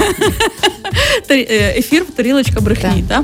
[1.31, 3.05] Е, ефір тарілочка брехні.
[3.11, 3.23] Е,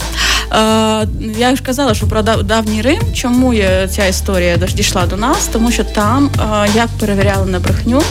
[1.39, 3.01] я ж казала, що про давній Рим.
[3.15, 3.55] Чому
[3.91, 5.49] ця історія дійшла до нас?
[5.53, 8.03] Тому що там е, як перевіряли на брехню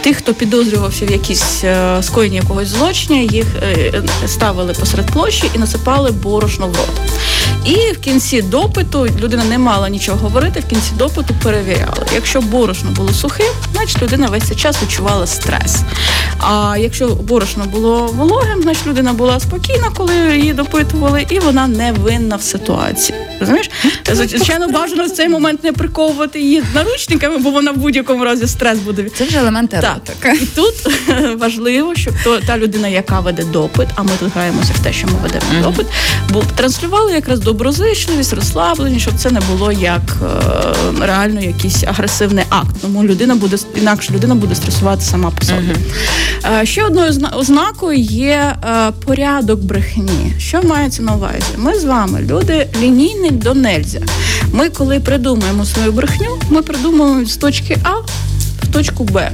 [0.00, 1.64] тих, хто підозрювався в якійсь
[2.00, 3.46] скоєнні якогось злочиня, їх
[4.26, 6.90] ставили посеред площі і насипали борошно в рот.
[7.64, 10.60] І в кінці допиту людина не мала нічого говорити.
[10.60, 12.06] В кінці допиту перевіряли.
[12.14, 15.76] Якщо борошно було сухим, значить людина весь цей час відчувала стрес.
[16.38, 21.92] А якщо борошно було вологим, значить людина була спокійна, коли її допитували, і вона не
[21.92, 23.18] винна в ситуації.
[23.40, 23.70] Розумієш?
[24.12, 28.78] Звичайно, бажано в цей момент не приковувати її наручниками, бо вона в будь-якому разі стрес
[28.78, 29.06] буде.
[29.18, 29.70] Це вже елемент
[30.20, 30.34] Так.
[30.42, 30.74] І тут
[31.38, 32.14] важливо, щоб
[32.46, 35.86] та людина, яка веде допит, а ми тут граємося в те, що ми ведемо допит,
[36.30, 42.76] бо транслювали якраз доброзичливість, розслаблення, щоб це не було як е, реально якийсь агресивний акт.
[42.82, 45.58] Тому людина буде інакше людина буде стресувати сама по собі.
[45.58, 46.64] Mm-hmm.
[46.64, 50.32] Ще одною ознакою є е, порядок брехні.
[50.38, 51.44] Що мається на увазі?
[51.56, 54.00] Ми з вами люди лінійні до нельзя.
[54.52, 57.90] Ми, коли придумаємо свою брехню, ми придумуємо з точки А
[58.62, 59.30] в точку Б.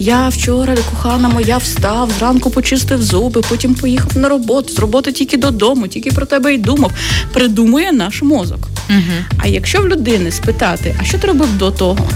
[0.00, 5.36] Я вчора, кохана моя, встав, зранку почистив зуби, потім поїхав на роботу, з роботи тільки
[5.36, 6.92] додому, тільки про тебе й думав.
[7.32, 8.58] Придумує наш мозок.
[8.90, 9.38] Угу.
[9.38, 12.08] А якщо в людини спитати, а що ти робив до того?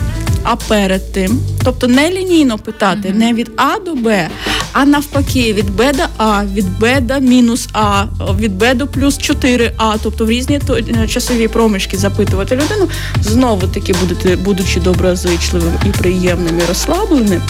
[0.43, 3.15] А перед тим, тобто не лінійно питати, mm-hmm.
[3.15, 4.29] не від А до Б,
[4.73, 8.05] а навпаки, від Б до А, від Б до мінус А,
[8.39, 10.61] від Б до плюс 4А, тобто в різні
[11.09, 12.89] часові проміжки запитувати людину,
[13.23, 13.95] знову таки
[14.45, 17.43] будучи доброзичливим і приємним і розслабленим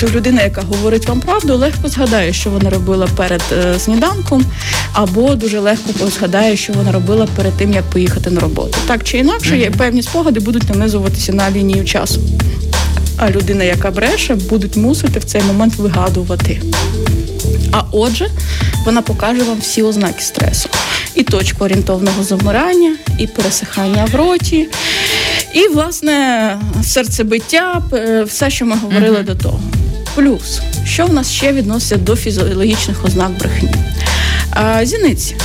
[0.00, 4.44] то людина, яка говорить вам правду, легко згадає, що вона робила перед е, сніданком,
[4.92, 8.78] або дуже легко згадає, що вона робила перед тим, як поїхати на роботу.
[8.86, 12.20] Так чи інакше, є певні спогади будуть нанизуватися на лінію часу.
[13.16, 16.62] А людина, яка бреше, будуть мусити в цей момент вигадувати.
[17.72, 18.30] А отже,
[18.84, 20.68] вона покаже вам всі ознаки стресу:
[21.14, 24.68] і точку орієнтовного замирання, і пересихання в роті,
[25.54, 27.82] і, власне, серцебиття,
[28.26, 29.24] все, що ми говорили mm-hmm.
[29.24, 29.60] до того.
[30.18, 33.74] Плюс, що в нас ще відноситься до фізіологічних ознак брехні?
[34.82, 35.36] Зіниці.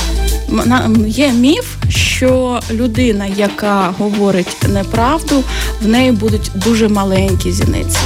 [1.08, 5.44] Є міф, що людина, яка говорить неправду,
[5.82, 7.98] в неї будуть дуже маленькі зіниці.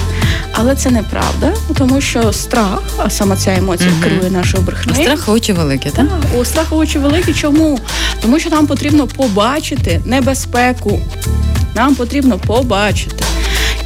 [0.51, 4.03] Але це неправда, тому що страх, а саме ця емоція угу.
[4.03, 5.03] керує нашою брехнею.
[5.03, 6.06] Страх очі великі, так?
[6.39, 7.34] У страх очі великі.
[7.34, 7.80] Чому?
[8.21, 10.99] Тому що нам потрібно побачити небезпеку.
[11.75, 13.27] Нам потрібно побачити.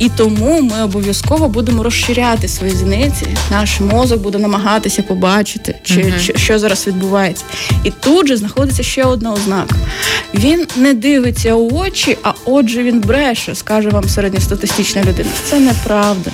[0.01, 3.27] І тому ми обов'язково будемо розширяти свої зіниці.
[3.51, 6.25] Наш мозок буде намагатися побачити, чи, uh-huh.
[6.25, 7.45] чи що зараз відбувається.
[7.83, 9.75] І тут же знаходиться ще одна ознака.
[10.33, 15.29] Він не дивиться у очі, а отже, він бреше, скаже вам середньостатистична людина.
[15.49, 16.31] Це неправда.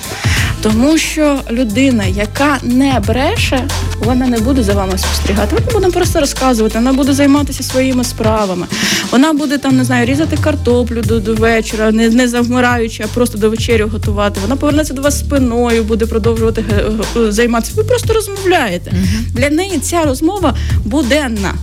[0.62, 5.56] Тому що людина, яка не бреше, вона не буде за вами спостерігати.
[5.56, 8.66] Вона буде просто розказувати, вона буде займатися своїми справами.
[9.10, 13.38] Вона буде там, не знаю, різати картоплю до до вечора, не не завмираючи, а просто
[13.38, 14.40] до вечерю готувати.
[14.40, 16.64] Вона повернеться до вас спиною, буде продовжувати
[17.28, 17.72] займатися.
[17.76, 18.90] Ви просто розмовляєте.
[18.90, 21.54] uh Для неї ця розмова буденна.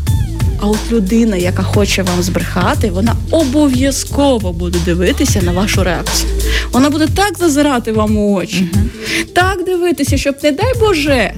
[0.61, 6.29] А от людина, яка хоче вам збрехати, вона обов'язково буде дивитися на вашу реакцію.
[6.71, 11.33] Вона буде так зазирати вам у очі, uh так дивитися, щоб, не дай Боже,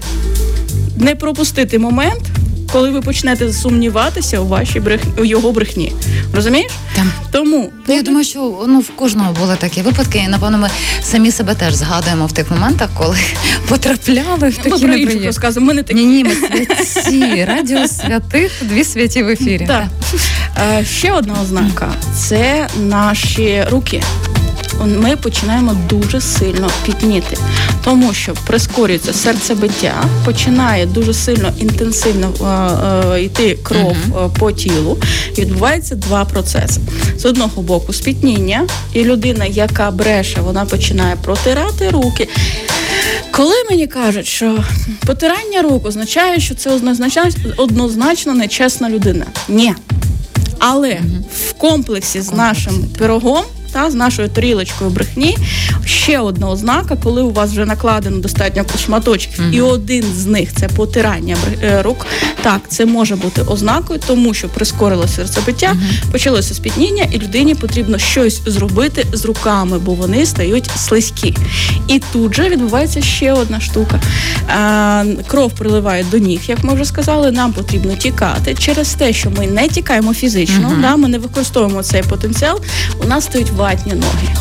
[0.98, 2.22] не пропустити момент,
[2.72, 5.94] коли ви почнете сумніватися у вашій брехні у його брехні.
[6.34, 6.72] Розумієш?
[6.96, 7.12] Там.
[7.32, 10.70] Тому ну, я думаю, що ну в кожного були такі випадки, і напевно ми
[11.02, 13.18] самі себе теж згадуємо в тих моментах, коли
[13.70, 15.32] потрапляли в такі неприємні.
[15.60, 16.00] Ми не такі.
[16.00, 16.36] Ні, ні, ми
[16.86, 19.66] святі радіо святих, дві святі в ефірі.
[19.68, 19.84] Так.
[20.56, 20.86] так.
[20.86, 24.04] Ще одна ознака це наші руки
[24.86, 27.38] ми починаємо дуже сильно пітніти,
[27.84, 29.94] тому що прискорюється серцебиття,
[30.26, 34.30] починає дуже сильно інтенсивно е, е, йти кров uh-huh.
[34.40, 34.98] по тілу.
[35.36, 36.82] І відбувається два процеси:
[37.18, 42.28] з одного боку, спітніння, і людина, яка бреше, вона починає протирати руки.
[43.32, 44.64] Коли мені кажуть, що
[45.06, 46.80] потирання рук означає, що це
[47.58, 49.26] однозначно нечесна людина.
[49.50, 49.74] Ні.
[50.60, 51.00] Але
[51.36, 55.38] в комплексі з нашим пирогом та з нашою тарілочкою брехні.
[55.86, 59.54] Ще одна ознака, коли у вас вже накладено достатньо шматочків, mm-hmm.
[59.54, 62.06] і один з них це потирання е, рук.
[62.42, 66.12] Так, це може бути ознакою, тому що прискорилося серцебиття, mm-hmm.
[66.12, 71.36] почалося спітніння, і людині потрібно щось зробити з руками, бо вони стають слизькі.
[71.88, 74.02] І тут же відбувається ще одна штука.
[74.48, 77.32] А, кров приливає до ніг, як ми вже сказали.
[77.32, 80.82] Нам потрібно тікати через те, що ми не тікаємо фізично, mm-hmm.
[80.82, 82.62] да, ми не використовуємо цей потенціал.
[83.04, 84.36] У нас стають ватні ноги.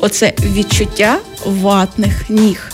[0.00, 2.72] Оце відчуття ватних ніг.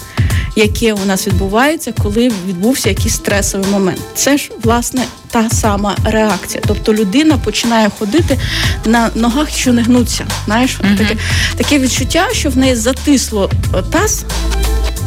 [0.56, 4.00] яке у нас відбувається, коли відбувся якийсь стресовий момент.
[4.14, 6.62] Це ж власне та сама реакція.
[6.66, 8.38] Тобто людина починає ходити
[8.84, 10.26] на ногах, що не гнуться.
[10.44, 10.98] Знаєш, uh-huh.
[10.98, 11.16] таке
[11.56, 13.50] таке відчуття, що в неї затисло
[13.90, 14.24] таз.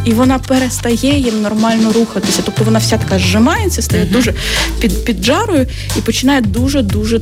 [0.07, 2.41] І вона перестає їм нормально рухатися.
[2.45, 4.11] Тобто вона вся така зжимається, стає uh-huh.
[4.11, 4.33] дуже
[4.79, 5.67] під під жарою
[5.97, 7.21] і починає дуже дуже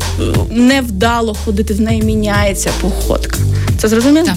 [0.52, 1.74] невдало ходити.
[1.74, 3.38] В неї міняється походка.
[3.78, 4.26] Це зрозуміло?
[4.26, 4.36] Так.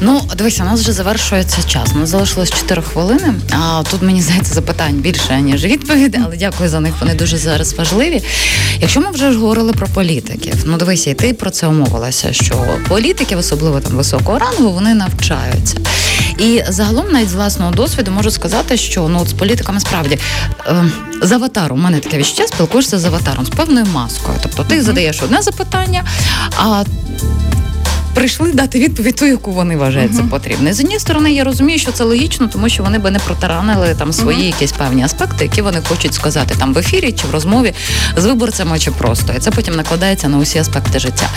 [0.00, 1.88] Ну, дивися, у нас вже завершується час.
[1.94, 3.34] У нас залишилось 4 хвилини.
[3.50, 6.94] А тут мені здається запитань більше ніж відповіді, але дякую за них.
[7.00, 8.22] Вони дуже зараз важливі.
[8.80, 12.64] Якщо ми вже ж говорили про політиків, ну дивися, і ти про це умовилася, що
[12.88, 15.76] політики, особливо там високого рангу, вони навчаються.
[16.38, 20.18] І загалом, навіть з власного досвіду, можу сказати, що ну от з політиками справді
[20.66, 20.84] е,
[21.22, 24.38] з аватаром у мене таке відчуття, спілкуєшся з аватаром, з певною маскою.
[24.42, 26.04] Тобто ти задаєш одне запитання,
[26.56, 26.84] а
[28.16, 30.16] прийшли дати відповідь ту, яку вони вважають uh-huh.
[30.16, 30.74] за потрібне.
[30.74, 34.12] З однієї сторони, я розумію, що це логічно, тому що вони би не протаранили там
[34.12, 34.46] свої uh-huh.
[34.46, 37.74] якісь певні аспекти, які вони хочуть сказати там в ефірі чи в розмові
[38.16, 41.28] з виборцями, чи просто і це потім накладається на усі аспекти життя.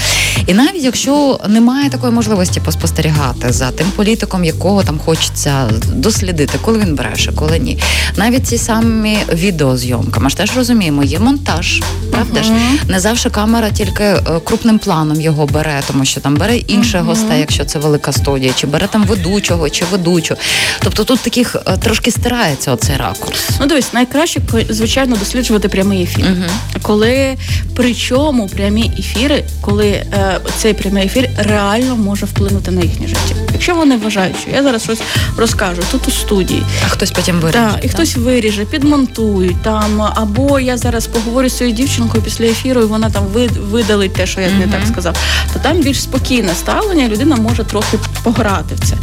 [0.48, 6.80] І навіть якщо немає такої можливості поспостерігати за тим політиком, якого там хочеться дослідити, коли
[6.80, 7.80] він бреше, коли ні,
[8.16, 12.44] навіть ці самі відеозйомки, ми ж теж розуміємо, є монтаж, правда uh-huh.
[12.44, 12.52] ж
[12.88, 17.06] не завжди камера тільки е, крупним планом його бере, тому що там бере інших mm-hmm.
[17.06, 20.36] гостей, якщо це велика студія, чи бере там ведучого, чи ведучу.
[20.80, 23.50] Тобто тут таких е, трошки стирається оцей ракурс.
[23.60, 26.82] Ну дивись, найкраще звичайно досліджувати прямий ефір, mm-hmm.
[26.82, 27.38] коли
[27.76, 33.36] причому прямі ефіри, коли е, цей прямий ефір реально може вплинути на їхнє життя.
[33.54, 35.02] Якщо вони вважають, що я зараз щось
[35.38, 37.60] розкажу тут у студії, а хтось потім виріже.
[37.60, 37.92] Так, і так?
[37.92, 43.10] хтось виріже, підмонтують там, або я зараз поговорю з цією дівчинкою після ефіру, і вона
[43.10, 43.24] там
[43.72, 44.60] видалить те, що я mm-hmm.
[44.60, 45.18] не так сказав,
[45.54, 48.96] то там більш спокійне ставлення, людина може трохи пограти в це.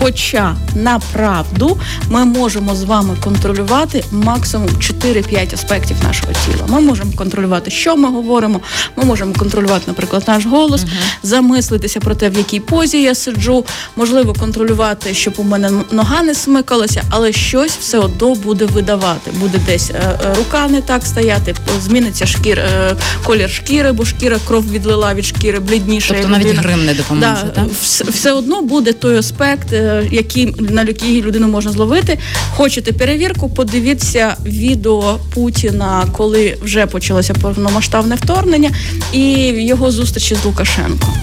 [0.00, 6.66] Хоча направду ми можемо з вами контролювати максимум 4-5 аспектів нашого тіла.
[6.68, 8.60] Ми можемо контролювати, що ми говоримо.
[8.96, 10.88] Ми можемо контролювати, наприклад, наш голос, uh-huh.
[11.22, 13.64] замислитися про те, в якій позі я сиджу,
[13.96, 19.30] можливо, контролювати, щоб у мене нога не смикалася, але щось все одно буде видавати.
[19.30, 24.38] Буде десь е, е, рука не так стояти, зміниться шкір, е, колір шкіри, бо шкіра
[24.48, 26.14] кров відлила від шкіри блідніше.
[26.14, 27.42] Тобто навіть грим не допоможе.
[27.44, 27.64] Да, так?
[27.82, 32.18] Все, все одно буде той аспект, е, який на який людину можна зловити.
[32.56, 33.48] Хочете перевірку?
[33.48, 38.70] Подивіться відео Путіна, коли вже почалося повномасштабне вторгнення,
[39.12, 41.14] і його зустрічі з Лукашенком.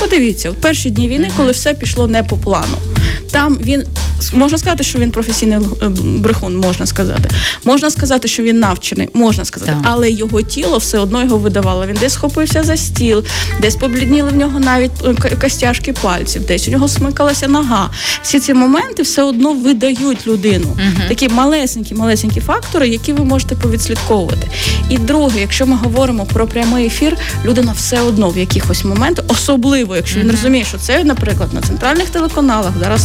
[0.00, 2.89] Подивіться, в перші дні війни, коли все пішло не по плану.
[3.30, 3.84] Там він
[4.32, 7.30] можна сказати, що він професійний е, брехун, можна сказати.
[7.64, 9.92] Можна сказати, що він навчений, можна сказати, так.
[9.92, 11.86] але його тіло все одно його видавало.
[11.86, 13.24] Він десь схопився за стіл,
[13.60, 17.90] десь поблідніли в нього навіть е, костяшки пальців, десь у нього смикалася нога.
[18.22, 20.66] Всі ці моменти все одно видають людину.
[20.66, 21.08] Угу.
[21.08, 24.48] Такі малесенькі, малесенькі фактори, які ви можете повідслідковувати.
[24.88, 29.96] І друге, якщо ми говоримо про прямий ефір, людина все одно в якихось моментах, особливо,
[29.96, 30.24] якщо угу.
[30.24, 32.99] він розуміє, що це, наприклад, на центральних телеканалах зараз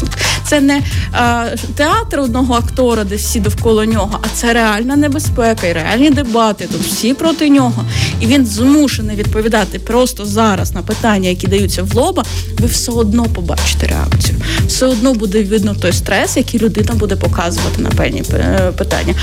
[0.47, 0.81] це не
[1.11, 6.67] а, театр одного актора, де всі довкола нього, а це реальна небезпека і реальні дебати.
[6.71, 7.85] Тут всі проти нього,
[8.19, 12.25] і він змушений відповідати просто зараз на питання, які даються в лоба.
[12.59, 14.37] Ви все одно побачите реакцію.
[14.67, 19.13] Все одно буде видно той стрес, який людина буде показувати на певні е, питання.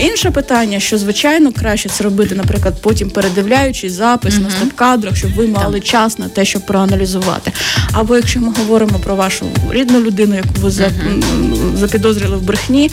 [0.00, 4.42] Інше питання, що звичайно краще це робити, наприклад, потім передивляючись запис mm-hmm.
[4.42, 5.84] на стоп-кадрах, щоб ви мали так.
[5.84, 7.52] час на те, щоб проаналізувати.
[7.92, 11.76] Або якщо ми говоримо про вашу рідну людину, яку ви uh-huh.
[11.76, 12.90] запідозрили в брехні,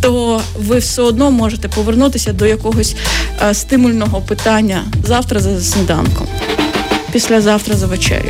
[0.00, 2.96] то ви все одно можете повернутися до якогось
[3.42, 6.26] е, стимульного питання завтра за сніданком.
[7.12, 8.28] Післязавтра за вечерю.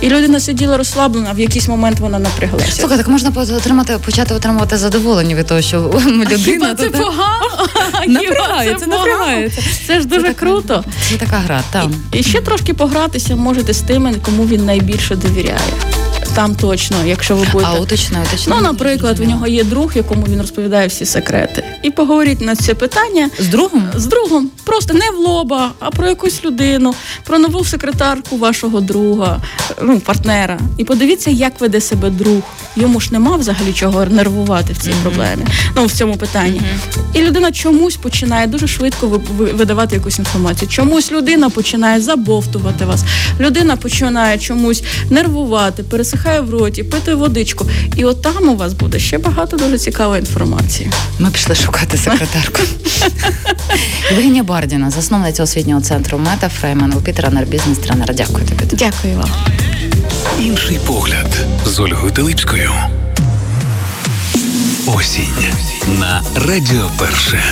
[0.00, 2.72] І людина сиділа розслаблена, в якийсь момент вона напряглася.
[2.72, 7.68] Слухай, так можна отримати, почати отримувати задоволення від того, що людина Хіба це погано?
[8.06, 9.62] напрягається, напрягається.
[9.86, 10.84] Це ж дуже це круто.
[11.10, 11.62] Це така гра.
[11.72, 11.94] там.
[12.12, 15.95] І, і ще трошки погратися можете з тими, кому він найбільше довіряє
[16.36, 17.70] там точно, якщо ви будете.
[17.70, 18.56] А уточно, уточно.
[18.56, 21.64] Ну, наприклад, в нього є друг, якому він розповідає всі секрети.
[21.82, 23.88] І поговоріть на це питання з другом?
[23.94, 24.50] З другом.
[24.64, 26.94] Просто не в лоба, а про якусь людину,
[27.24, 29.42] про нову секретарку вашого друга,
[29.82, 30.58] ну, партнера.
[30.76, 32.42] І подивіться, як веде себе друг.
[32.76, 35.02] Йому ж нема взагалі чого нервувати в цій mm-hmm.
[35.02, 35.44] проблемі,
[35.76, 36.60] ну в цьому питанні.
[36.60, 37.20] Mm-hmm.
[37.20, 39.20] І людина чомусь починає дуже швидко
[39.54, 40.68] видавати якусь інформацію.
[40.68, 43.04] Чомусь людина починає забовтувати вас.
[43.40, 47.66] Людина починає чомусь нервувати, пересихає в роті, пити водичку.
[47.96, 50.90] І от там у вас буде ще багато дуже цікавої інформації.
[51.18, 52.62] Ми пішли шукати секретарку.
[54.10, 58.14] Євгенія Бардіна, засновниця освітнього центру Мета Фреймен, тренер, бізнес-тренер.
[58.14, 58.64] Дякую тобі.
[58.72, 59.30] Дякую вам.
[60.40, 62.72] Інший погляд з Ольгою Теличкою.
[64.86, 65.52] осінь
[65.98, 67.44] на Радіо Перше.